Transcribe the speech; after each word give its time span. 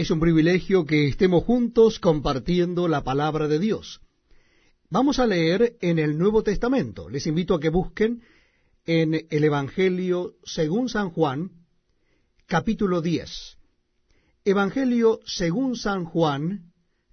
Es 0.00 0.10
un 0.10 0.18
privilegio 0.18 0.86
que 0.86 1.08
estemos 1.08 1.44
juntos 1.44 2.00
compartiendo 2.00 2.88
la 2.88 3.04
palabra 3.04 3.48
de 3.48 3.58
Dios. 3.58 4.00
Vamos 4.88 5.18
a 5.18 5.26
leer 5.26 5.76
en 5.82 5.98
el 5.98 6.16
Nuevo 6.16 6.42
Testamento. 6.42 7.10
Les 7.10 7.26
invito 7.26 7.54
a 7.54 7.60
que 7.60 7.68
busquen 7.68 8.22
en 8.86 9.26
el 9.28 9.44
Evangelio 9.44 10.36
según 10.42 10.88
San 10.88 11.10
Juan, 11.10 11.50
capítulo 12.46 13.02
10. 13.02 13.58
Evangelio 14.46 15.20
según 15.26 15.76
San 15.76 16.06
Juan, 16.06 16.72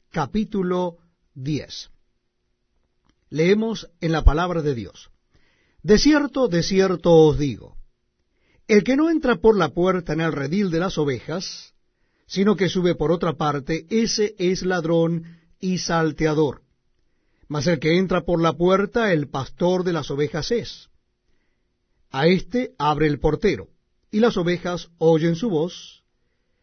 capítulo 0.10 0.96
10. 1.34 1.90
Leemos 3.30 3.90
en 4.00 4.14
la 4.14 4.24
palabra 4.24 4.62
de 4.62 4.76
Dios. 4.76 5.10
De 5.84 5.98
cierto, 5.98 6.48
de 6.48 6.64
cierto 6.64 7.12
os 7.12 7.38
digo, 7.38 7.76
el 8.70 8.86
que 8.86 8.96
no 8.96 9.10
entra 9.10 9.36
por 9.36 9.58
la 9.58 9.74
puerta 9.74 10.14
en 10.14 10.22
el 10.22 10.32
redil 10.32 10.72
de 10.72 10.80
las 10.80 10.98
ovejas, 10.98 11.74
sino 12.28 12.56
que 12.56 12.70
sube 12.70 12.94
por 12.94 13.12
otra 13.12 13.34
parte, 13.34 13.88
ese 13.90 14.36
es 14.38 14.64
ladrón 14.64 15.24
y 15.60 15.80
salteador. 15.80 16.62
Mas 17.48 17.66
el 17.68 17.80
que 17.80 17.98
entra 17.98 18.26
por 18.26 18.42
la 18.42 18.54
puerta, 18.54 19.14
el 19.14 19.30
pastor 19.30 19.84
de 19.86 19.94
las 19.94 20.12
ovejas 20.12 20.52
es. 20.52 20.90
A 22.12 22.28
éste 22.28 22.74
abre 22.78 23.08
el 23.08 23.20
portero, 23.20 23.70
y 24.12 24.20
las 24.20 24.36
ovejas 24.36 24.90
oyen 24.98 25.36
su 25.36 25.50
voz, 25.50 26.04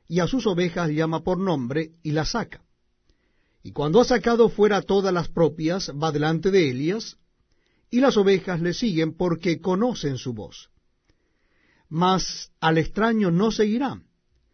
y 0.07 0.21
a 0.21 0.27
sus 0.27 0.47
ovejas 0.47 0.91
llama 0.91 1.25
por 1.25 1.39
nombre 1.39 1.93
y 2.03 2.13
las 2.13 2.33
saca. 2.33 2.63
Y 3.63 3.73
cuando 3.73 4.01
ha 4.01 4.05
sacado 4.05 4.51
fuera 4.51 4.83
todas 4.83 5.13
las 5.15 5.29
propias, 5.29 5.91
va 5.91 6.13
delante 6.13 6.51
de 6.51 6.71
Elias, 6.71 7.17
y 7.91 8.01
las 8.01 8.19
ovejas 8.19 8.61
le 8.61 8.75
siguen 8.75 9.17
porque 9.17 9.61
conocen 9.61 10.19
su 10.19 10.35
voz. 10.35 10.69
Mas 11.89 12.51
al 12.61 12.77
extraño 12.77 13.31
no 13.31 13.51
seguirán, 13.51 14.05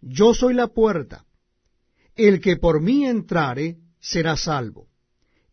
Yo 0.00 0.34
soy 0.34 0.54
la 0.54 0.68
puerta. 0.68 1.24
El 2.14 2.40
que 2.40 2.56
por 2.56 2.80
mí 2.80 3.06
entrare 3.06 3.78
será 4.00 4.36
salvo, 4.36 4.88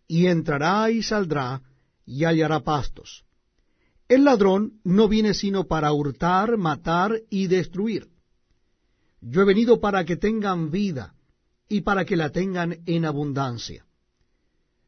y 0.07 0.27
entrará 0.27 0.89
y 0.89 1.03
saldrá 1.03 1.61
y 2.05 2.25
hallará 2.25 2.61
pastos. 2.61 3.25
El 4.07 4.23
ladrón 4.23 4.79
no 4.83 5.07
viene 5.07 5.33
sino 5.33 5.65
para 5.65 5.91
hurtar, 5.91 6.57
matar 6.57 7.21
y 7.29 7.47
destruir. 7.47 8.07
Yo 9.21 9.41
he 9.41 9.45
venido 9.45 9.79
para 9.79 10.05
que 10.05 10.15
tengan 10.15 10.69
vida 10.69 11.15
y 11.67 11.81
para 11.81 12.05
que 12.05 12.15
la 12.15 12.29
tengan 12.29 12.83
en 12.85 13.05
abundancia. 13.05 13.85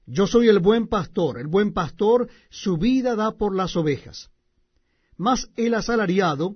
Yo 0.05 0.27
soy 0.27 0.47
el 0.47 0.59
buen 0.59 0.87
pastor, 0.87 1.39
el 1.39 1.47
buen 1.47 1.73
pastor 1.73 2.29
su 2.49 2.77
vida 2.77 3.15
da 3.15 3.31
por 3.31 3.55
las 3.55 3.75
ovejas. 3.75 4.29
Mas 5.17 5.49
el 5.55 5.73
asalariado, 5.73 6.55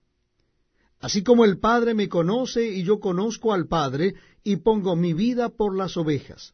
Así 1.01 1.23
como 1.23 1.45
el 1.45 1.59
Padre 1.59 1.93
me 1.93 2.07
conoce 2.07 2.67
y 2.67 2.83
yo 2.83 2.99
conozco 2.99 3.53
al 3.53 3.67
Padre, 3.67 4.15
y 4.43 4.57
pongo 4.57 4.95
mi 4.95 5.13
vida 5.13 5.49
por 5.49 5.75
las 5.75 5.97
ovejas. 5.97 6.53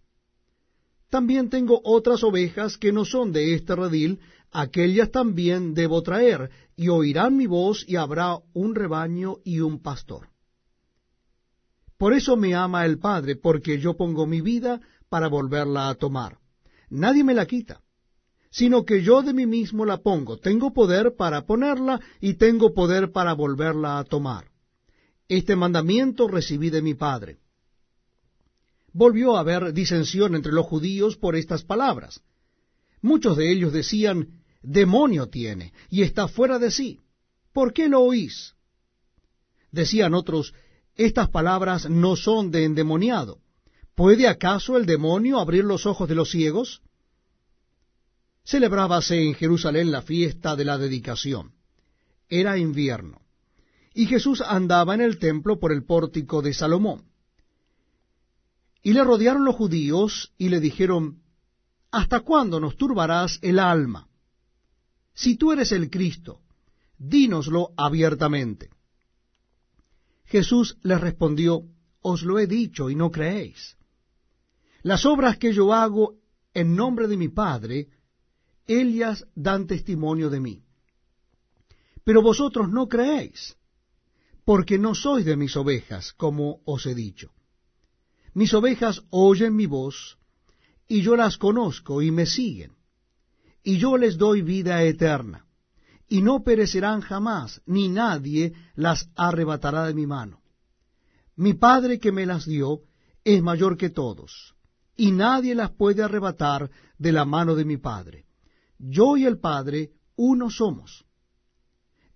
También 1.10 1.50
tengo 1.50 1.80
otras 1.84 2.24
ovejas 2.24 2.78
que 2.78 2.92
no 2.92 3.06
son 3.06 3.32
de 3.32 3.54
este 3.54 3.76
redil, 3.76 4.20
aquellas 4.52 5.12
también 5.12 5.74
debo 5.74 6.02
traer, 6.02 6.50
y 6.76 6.90
oirán 6.90 7.38
mi 7.38 7.46
voz, 7.46 7.86
y 7.88 7.96
habrá 7.98 8.40
un 8.54 8.74
rebaño 8.74 9.38
y 9.44 9.60
un 9.60 9.82
pastor. 9.82 10.30
Por 11.98 12.14
eso 12.14 12.36
me 12.36 12.56
ama 12.56 12.86
el 12.86 13.00
Padre, 13.00 13.36
porque 13.36 13.80
yo 13.80 13.96
pongo 13.96 14.26
mi 14.26 14.42
vida 14.42 14.82
para 15.10 15.28
volverla 15.28 15.90
a 15.90 15.96
tomar 15.96 16.40
nadie 16.90 17.24
me 17.24 17.34
la 17.34 17.46
quita, 17.46 17.82
sino 18.58 18.86
que 18.86 19.04
yo 19.04 19.22
de 19.22 19.34
mí 19.34 19.46
mismo 19.46 19.86
la 19.86 19.98
pongo. 19.98 20.40
Tengo 20.40 20.74
poder 20.74 21.16
para 21.16 21.46
ponerla 21.46 22.02
y 22.20 22.34
tengo 22.38 22.74
poder 22.74 23.12
para 23.12 23.34
volverla 23.34 24.00
a 24.00 24.04
tomar. 24.04 24.46
Este 25.28 25.56
mandamiento 25.56 26.28
recibí 26.28 26.72
de 26.72 26.82
mi 26.82 26.96
Padre. 26.96 27.38
Volvió 28.92 29.38
a 29.38 29.42
haber 29.42 29.74
disensión 29.74 30.34
entre 30.34 30.54
los 30.54 30.66
judíos 30.66 31.18
por 31.18 31.36
estas 31.36 31.64
palabras. 31.64 32.22
Muchos 33.00 33.38
de 33.38 33.52
ellos 33.52 33.74
decían, 33.74 34.42
demonio 34.64 35.28
tiene, 35.28 35.72
y 35.92 36.02
está 36.02 36.28
fuera 36.28 36.58
de 36.58 36.72
sí. 36.72 37.02
¿Por 37.54 37.74
qué 37.74 37.88
lo 37.88 38.02
oís? 38.02 38.56
Decían 39.72 40.16
otros, 40.16 40.56
estas 40.96 41.30
palabras 41.30 41.92
no 41.92 42.16
son 42.16 42.50
de 42.50 42.64
endemoniado. 42.64 43.38
¿Puede 43.94 44.28
acaso 44.28 44.78
el 44.78 44.88
demonio 44.88 45.38
abrir 45.38 45.64
los 45.64 45.86
ojos 45.86 46.10
de 46.10 46.16
los 46.16 46.32
ciegos? 46.32 46.82
Celebrábase 48.48 49.22
en 49.22 49.34
Jerusalén 49.34 49.92
la 49.92 50.02
fiesta 50.02 50.56
de 50.56 50.64
la 50.64 50.78
dedicación. 50.78 51.52
Era 52.30 52.58
invierno. 52.58 53.20
Y 53.94 54.06
Jesús 54.06 54.40
andaba 54.40 54.96
en 54.96 55.02
el 55.02 55.20
templo 55.20 55.60
por 55.60 55.74
el 55.74 55.84
pórtico 55.84 56.42
de 56.42 56.54
Salomón. 56.54 57.04
Y 58.82 58.94
le 58.94 59.04
rodearon 59.04 59.44
los 59.44 59.56
judíos 59.56 60.32
y 60.38 60.48
le 60.48 60.62
dijeron, 60.62 61.24
¿Hasta 61.92 62.22
cuándo 62.22 62.62
nos 62.62 62.78
turbarás 62.78 63.38
el 63.42 63.60
alma? 63.60 64.08
Si 65.14 65.36
tú 65.36 65.52
eres 65.52 65.74
el 65.74 65.90
Cristo, 65.90 66.40
dínoslo 66.98 67.74
abiertamente. 67.76 68.70
Jesús 70.24 70.78
les 70.84 71.02
respondió, 71.02 71.64
Os 72.00 72.24
lo 72.24 72.40
he 72.40 72.48
dicho 72.48 72.90
y 72.90 72.96
no 72.96 73.12
creéis. 73.12 73.76
Las 74.84 75.06
obras 75.06 75.38
que 75.38 75.52
yo 75.52 75.74
hago 75.74 76.16
en 76.54 76.78
nombre 76.78 77.10
de 77.10 77.18
mi 77.18 77.28
Padre, 77.28 77.90
ellas 78.68 79.26
dan 79.36 79.68
testimonio 79.68 80.30
de 80.30 80.40
mí. 80.40 80.64
Pero 82.04 82.22
vosotros 82.22 82.70
no 82.70 82.88
creéis, 82.88 83.58
porque 84.46 84.78
no 84.78 84.96
sois 84.96 85.26
de 85.26 85.36
mis 85.36 85.56
ovejas, 85.56 86.14
como 86.14 86.62
os 86.66 86.86
he 86.86 86.96
dicho. 86.96 87.32
Mis 88.34 88.54
ovejas 88.54 89.04
oyen 89.10 89.56
mi 89.56 89.66
voz, 89.66 90.18
y 90.88 91.02
yo 91.02 91.16
las 91.16 91.38
conozco 91.38 92.02
y 92.02 92.12
me 92.12 92.26
siguen, 92.26 92.74
y 93.64 93.78
yo 93.78 93.98
les 93.98 94.18
doy 94.18 94.42
vida 94.42 94.84
eterna, 94.84 95.46
y 96.08 96.22
no 96.22 96.44
perecerán 96.44 97.02
jamás, 97.02 97.62
ni 97.66 97.90
nadie 97.90 98.54
las 98.76 99.10
arrebatará 99.16 99.86
de 99.86 99.94
mi 99.94 100.08
mano. 100.08 100.42
Mi 101.36 101.54
Padre 101.54 102.00
que 102.00 102.12
me 102.12 102.26
las 102.26 102.46
dio 102.46 102.84
es 103.24 103.42
mayor 103.42 103.78
que 103.78 103.90
todos 103.90 104.56
y 104.98 105.12
nadie 105.12 105.54
las 105.54 105.72
puede 105.72 106.04
arrebatar 106.04 106.70
de 106.98 107.12
la 107.12 107.24
mano 107.24 107.56
de 107.56 107.64
mi 107.64 107.78
Padre. 107.78 108.26
Yo 108.80 109.18
y 109.18 109.26
el 109.26 109.40
Padre 109.40 109.92
uno 110.16 110.50
somos. 110.50 111.06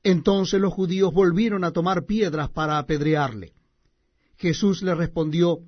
Entonces 0.03 0.59
los 0.59 0.73
judíos 0.73 1.13
volvieron 1.13 1.63
a 1.63 1.71
tomar 1.71 2.05
piedras 2.05 2.49
para 2.49 2.77
apedrearle. 2.77 3.53
Jesús 4.37 4.81
le 4.81 4.95
respondió, 4.95 5.59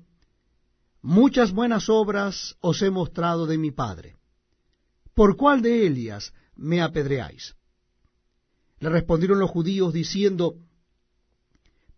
Muchas 1.02 1.52
buenas 1.52 1.88
obras 1.88 2.56
os 2.60 2.80
he 2.82 2.90
mostrado 2.90 3.46
de 3.46 3.58
mi 3.58 3.70
Padre. 3.70 4.16
¿Por 5.14 5.36
cuál 5.36 5.62
de 5.62 5.86
ellas 5.86 6.32
me 6.56 6.80
apedreáis? 6.80 7.54
Le 8.80 8.88
respondieron 8.88 9.38
los 9.38 9.50
judíos 9.50 9.92
diciendo, 9.92 10.56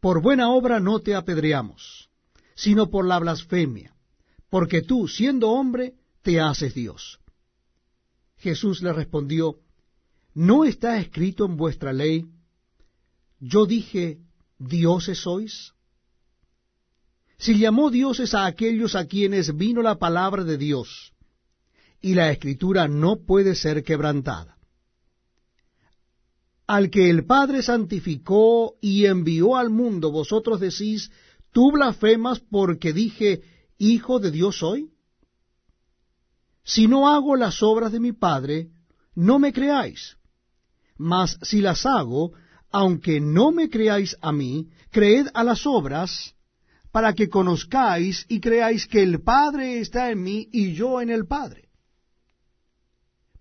Por 0.01 0.21
buena 0.21 0.51
obra 0.51 0.81
no 0.81 1.01
te 1.01 1.15
apedreamos, 1.15 2.11
sino 2.55 2.91
por 2.91 3.07
la 3.07 3.19
blasfemia 3.19 3.97
porque 4.49 4.83
tú, 4.83 5.09
siendo 5.09 5.51
hombre, 5.51 5.95
te 6.23 6.41
haces 6.41 6.75
Dios. 6.75 7.19
Jesús 8.39 8.83
le 8.83 8.93
respondió, 8.93 9.57
¿no 10.35 10.65
está 10.65 10.99
escrito 10.99 11.47
en 11.47 11.57
vuestra 11.57 11.93
ley, 11.93 12.27
yo 13.41 13.67
dije, 13.67 14.19
dioses 14.59 15.19
sois? 15.19 15.73
Si 17.39 17.59
llamó 17.59 17.91
dioses 17.91 18.35
a 18.35 18.47
aquellos 18.47 18.95
a 18.95 19.07
quienes 19.07 19.57
vino 19.57 19.83
la 19.83 19.99
palabra 19.99 20.45
de 20.45 20.57
Dios, 20.57 21.13
y 22.01 22.15
la 22.15 22.31
escritura 22.31 22.89
no 22.89 23.25
puede 23.25 23.55
ser 23.55 23.83
quebrantada. 23.83 24.57
Al 26.67 26.91
que 26.91 27.11
el 27.11 27.25
Padre 27.25 27.63
santificó 27.63 28.77
y 28.81 29.07
envió 29.07 29.57
al 29.57 29.71
mundo, 29.71 30.11
vosotros 30.11 30.61
decís, 30.61 31.11
tú 31.53 31.73
blasfemas 31.73 32.41
porque 32.41 32.93
dije, 32.93 33.43
Hijo 33.79 34.19
de 34.19 34.31
Dios 34.31 34.59
soy. 34.59 34.91
Si 36.67 36.89
no 36.89 37.09
hago 37.09 37.37
las 37.37 37.63
obras 37.63 37.93
de 37.93 38.01
mi 38.01 38.13
Padre, 38.13 38.71
no 39.15 39.39
me 39.39 39.53
creáis. 39.53 40.17
Mas 40.99 41.39
si 41.43 41.61
las 41.61 41.87
hago, 41.87 42.33
aunque 42.73 43.21
no 43.21 43.53
me 43.53 43.71
creáis 43.71 44.17
a 44.21 44.33
mí, 44.33 44.69
creed 44.91 45.29
a 45.33 45.45
las 45.45 45.65
obras, 45.65 46.35
para 46.91 47.13
que 47.15 47.29
conozcáis 47.29 48.27
y 48.29 48.41
creáis 48.41 48.89
que 48.89 49.03
el 49.05 49.23
Padre 49.23 49.79
está 49.79 50.11
en 50.11 50.25
mí 50.25 50.49
y 50.51 50.73
yo 50.73 51.01
en 51.01 51.11
el 51.11 51.27
Padre. 51.27 51.69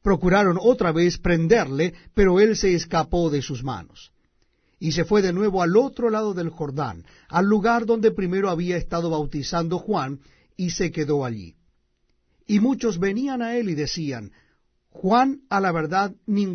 Procuraron 0.04 0.60
otra 0.62 0.92
vez 0.92 1.18
prenderle, 1.18 1.96
pero 2.14 2.40
él 2.40 2.56
se 2.56 2.76
escapó 2.76 3.32
de 3.32 3.42
sus 3.42 3.64
manos. 3.64 4.12
Y 4.78 4.92
se 4.92 5.04
fue 5.04 5.24
de 5.24 5.34
nuevo 5.34 5.64
al 5.64 5.76
otro 5.78 6.12
lado 6.12 6.36
del 6.36 6.50
Jordán, 6.50 7.06
al 7.28 7.46
lugar 7.46 7.88
donde 7.88 8.12
primero 8.12 8.52
había 8.52 8.78
estado 8.78 9.10
bautizando 9.10 9.80
Juan, 9.80 10.20
y 10.56 10.70
se 10.70 10.92
quedó 10.92 11.26
allí. 11.26 11.56
Y 12.48 12.60
muchos 12.60 13.00
venían 13.00 13.42
a 13.42 13.56
él 13.56 13.70
y 13.70 13.76
decían, 13.76 14.32
Juan 14.90 15.42
a 15.50 15.60
la 15.60 15.72
verdad 15.72 16.16